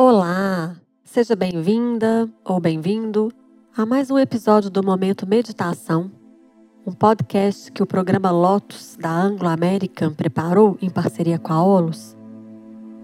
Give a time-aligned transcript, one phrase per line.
[0.00, 0.76] Olá!
[1.02, 3.32] Seja bem-vinda ou bem-vindo
[3.76, 6.08] a mais um episódio do Momento Meditação,
[6.86, 12.16] um podcast que o programa Lotus da Anglo American preparou em parceria com a OLUS,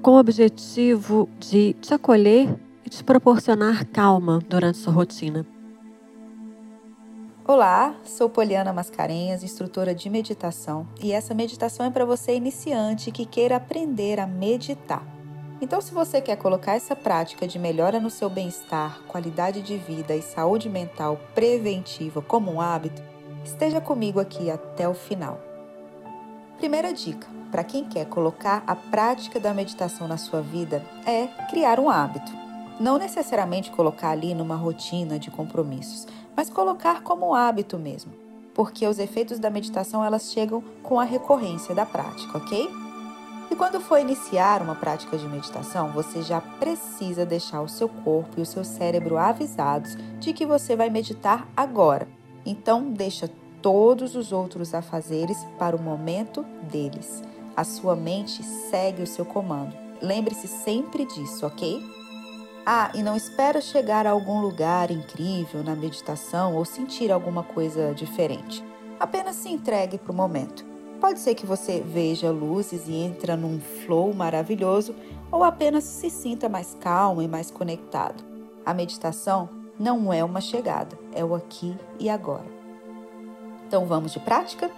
[0.03, 5.45] com o objetivo de te acolher e te proporcionar calma durante sua rotina.
[7.45, 13.27] Olá, sou Poliana Mascarenhas, instrutora de meditação, e essa meditação é para você iniciante que
[13.27, 15.14] queira aprender a meditar.
[15.65, 20.15] Então, se você quer colocar essa prática de melhora no seu bem-estar, qualidade de vida
[20.15, 23.03] e saúde mental preventiva como um hábito,
[23.43, 25.41] esteja comigo aqui até o final.
[26.59, 31.81] Primeira dica para quem quer colocar a prática da meditação na sua vida é criar
[31.81, 32.31] um hábito.
[32.79, 38.13] Não necessariamente colocar ali numa rotina de compromissos, mas colocar como hábito mesmo,
[38.53, 42.84] porque os efeitos da meditação elas chegam com a recorrência da prática, ok?
[43.55, 48.33] E quando for iniciar uma prática de meditação, você já precisa deixar o seu corpo
[48.37, 52.09] e o seu cérebro avisados de que você vai meditar agora.
[52.45, 53.31] Então, deixa
[53.63, 57.23] todos os outros afazeres para o momento deles.
[57.57, 59.73] A sua mente segue o seu comando.
[60.03, 61.81] Lembre-se sempre disso, ok?
[62.67, 67.95] Ah, e não espera chegar a algum lugar incrível na meditação ou sentir alguma coisa
[67.95, 68.65] diferente.
[68.99, 70.74] Apenas se entregue para o momento.
[71.05, 74.95] Pode ser que você veja luzes e entra num flow maravilhoso
[75.31, 78.25] ou apenas se sinta mais calmo e mais conectado.
[78.65, 82.47] A meditação não é uma chegada, é o aqui e agora.
[83.67, 84.71] Então vamos de prática?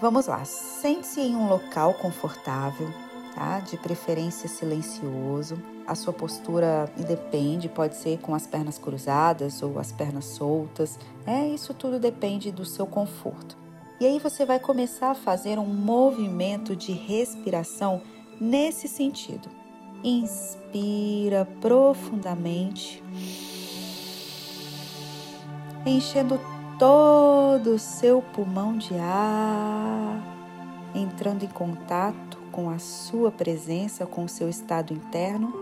[0.00, 2.88] Vamos lá, sente-se em um local confortável,
[3.34, 3.60] tá?
[3.60, 5.62] De preferência silencioso.
[5.86, 10.98] A sua postura independe, pode ser com as pernas cruzadas ou as pernas soltas.
[11.26, 13.62] É, isso tudo depende do seu conforto.
[14.00, 18.02] E aí você vai começar a fazer um movimento de respiração
[18.40, 19.48] nesse sentido.
[20.02, 23.02] Inspira profundamente,
[25.86, 26.40] enchendo
[26.78, 30.20] todo o seu pulmão de ar,
[30.94, 35.54] entrando em contato com a sua presença, com o seu estado interno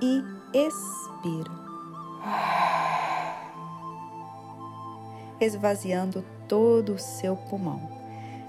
[0.00, 1.52] e expira.
[5.40, 7.80] Esvaziando todo o seu pulmão,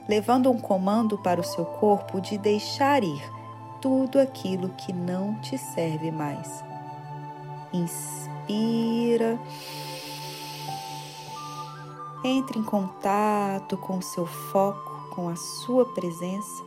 [0.08, 3.22] levando um comando para o seu corpo de deixar ir
[3.82, 6.64] tudo aquilo que não te serve mais.
[7.72, 9.40] Inspira.
[12.24, 16.64] Entre em contato com o seu foco, com a sua presença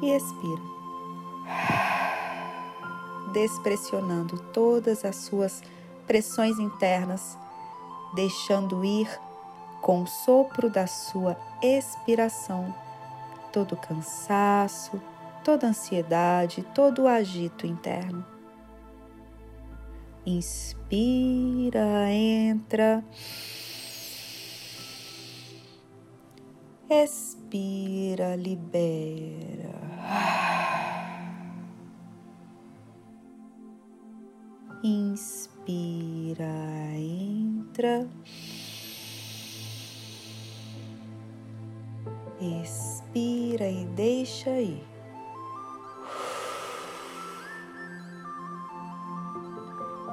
[0.00, 0.62] e expira,
[3.32, 5.62] despressionando todas as suas
[6.06, 7.36] pressões internas,
[8.14, 9.08] deixando ir
[9.84, 12.74] com o sopro da sua expiração
[13.52, 14.98] todo cansaço,
[15.44, 18.24] toda ansiedade, todo agito interno.
[20.24, 23.04] Inspira, entra.
[26.88, 29.74] Expira, libera.
[34.82, 36.46] Inspira,
[36.96, 38.08] entra.
[42.44, 44.86] Expira e deixa ir.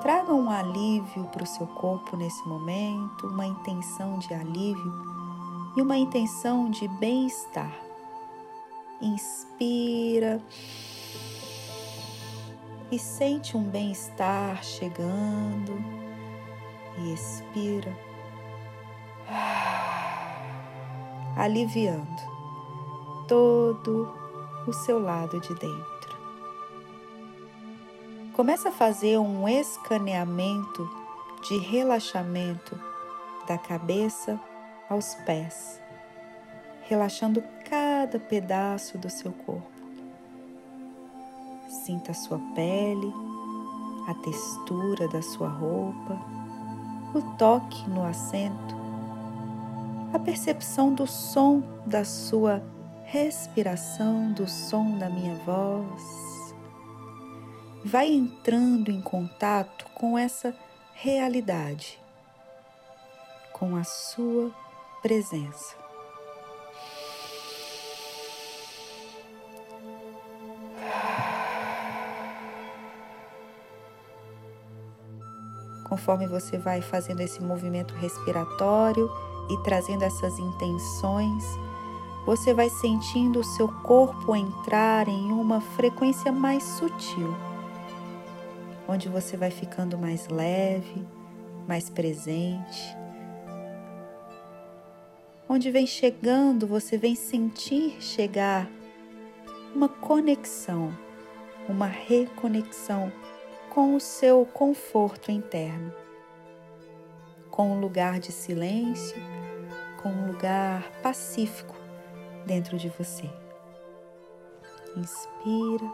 [0.01, 4.93] Traga um alívio para o seu corpo nesse momento, uma intenção de alívio
[5.75, 7.77] e uma intenção de bem-estar.
[9.01, 10.41] Inspira
[12.89, 15.83] e sente um bem-estar chegando
[16.97, 17.93] e expira,
[21.41, 22.21] aliviando
[23.27, 24.13] todo
[24.67, 26.15] o seu lado de dentro.
[28.33, 30.87] Começa a fazer um escaneamento
[31.41, 32.79] de relaxamento
[33.47, 34.39] da cabeça
[34.87, 35.81] aos pés,
[36.83, 39.71] relaxando cada pedaço do seu corpo.
[41.83, 43.11] Sinta a sua pele,
[44.07, 46.21] a textura da sua roupa,
[47.15, 48.80] o toque no assento,
[50.13, 52.61] a percepção do som da sua
[53.05, 56.53] respiração, do som da minha voz.
[57.83, 60.55] Vai entrando em contato com essa
[60.93, 61.99] realidade,
[63.53, 64.51] com a sua
[65.01, 65.75] presença.
[75.87, 79.09] Conforme você vai fazendo esse movimento respiratório
[79.51, 81.45] e trazendo essas intenções,
[82.25, 87.35] você vai sentindo o seu corpo entrar em uma frequência mais sutil,
[88.87, 91.05] onde você vai ficando mais leve,
[91.67, 92.95] mais presente.
[95.49, 98.69] Onde vem chegando, você vem sentir chegar
[99.75, 100.95] uma conexão,
[101.67, 103.11] uma reconexão
[103.69, 105.93] com o seu conforto interno,
[107.51, 109.21] com um lugar de silêncio,
[110.01, 111.75] com um lugar pacífico
[112.45, 113.29] dentro de você.
[114.95, 115.91] Inspira.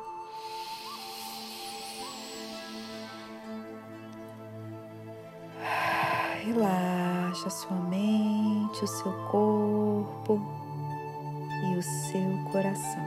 [6.46, 10.42] Relaxa sua mente, o seu corpo
[11.66, 13.06] e o seu coração.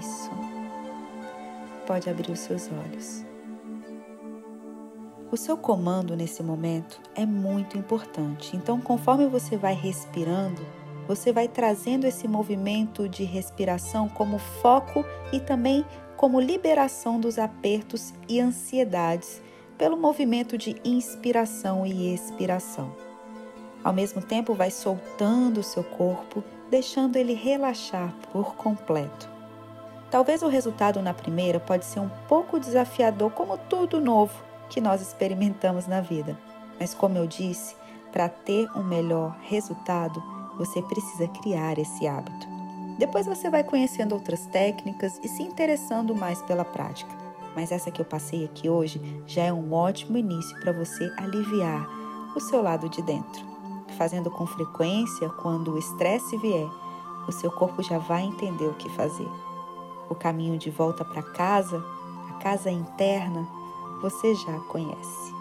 [0.00, 0.30] Isso.
[1.86, 3.33] Pode abrir os seus olhos.
[5.34, 8.56] O seu comando nesse momento é muito importante.
[8.56, 10.64] Então, conforme você vai respirando,
[11.08, 15.84] você vai trazendo esse movimento de respiração como foco e também
[16.16, 19.42] como liberação dos apertos e ansiedades
[19.76, 22.94] pelo movimento de inspiração e expiração.
[23.82, 29.28] Ao mesmo tempo, vai soltando o seu corpo, deixando ele relaxar por completo.
[30.12, 35.00] Talvez o resultado na primeira pode ser um pouco desafiador, como tudo novo que nós
[35.00, 36.38] experimentamos na vida.
[36.78, 37.76] Mas como eu disse,
[38.12, 40.22] para ter um melhor resultado,
[40.56, 42.46] você precisa criar esse hábito.
[42.98, 47.10] Depois você vai conhecendo outras técnicas e se interessando mais pela prática.
[47.56, 51.88] Mas essa que eu passei aqui hoje já é um ótimo início para você aliviar
[52.36, 53.44] o seu lado de dentro.
[53.96, 56.68] Fazendo com frequência, quando o estresse vier,
[57.28, 59.28] o seu corpo já vai entender o que fazer.
[60.08, 61.82] O caminho de volta para casa,
[62.30, 63.46] a casa interna,
[64.04, 65.32] você já conhece.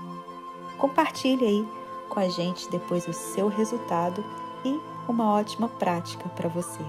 [0.77, 1.67] Compartilhe aí
[2.07, 4.23] com a gente depois o seu resultado
[4.63, 6.81] e uma ótima prática para você.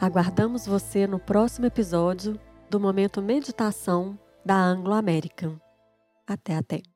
[0.00, 2.38] Aguardamos você no próximo episódio
[2.70, 5.60] do Momento Meditação da Anglo American.
[6.28, 6.91] Até até!